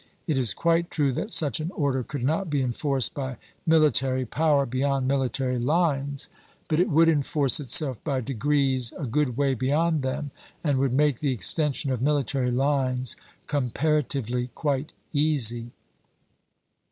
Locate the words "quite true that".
0.55-1.31